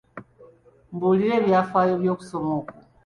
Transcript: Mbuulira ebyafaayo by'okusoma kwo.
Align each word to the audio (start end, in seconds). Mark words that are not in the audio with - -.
Mbuulira 0.93 1.33
ebyafaayo 1.41 1.93
by'okusoma 2.01 2.51
kwo. 2.65 2.73